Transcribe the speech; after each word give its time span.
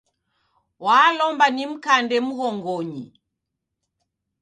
Walomba 0.85 1.45
nimkande 1.55 2.17
mghongonyi 2.25 3.05